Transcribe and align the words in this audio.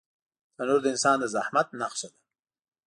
تنور 0.55 0.79
د 0.83 0.85
انسان 0.93 1.17
د 1.19 1.25
زحمت 1.35 1.67
نښه 1.79 2.07
ده 2.11 2.19